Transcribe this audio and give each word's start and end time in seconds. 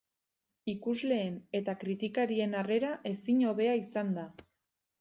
Ikusleen 0.71 1.35
eta 1.59 1.75
kritikarien 1.85 2.57
harrera 2.63 2.91
ezin 3.13 3.47
hobea 3.53 3.77
izan 3.85 4.13
da. 4.21 4.29